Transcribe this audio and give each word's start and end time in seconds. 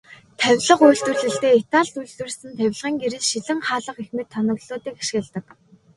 Тавилга 0.39 0.85
үйлдвэрлэлдээ 0.89 1.53
Италид 1.61 1.95
үйлдвэрлэсэн 1.99 2.51
тавилгын 2.59 2.95
гэрэл, 3.01 3.27
шилэн 3.29 3.59
хаалга 3.67 3.91
гэх 3.97 4.09
мэт 4.15 4.29
тоноглолуудыг 4.33 4.95
ашигладаг. 5.01 5.45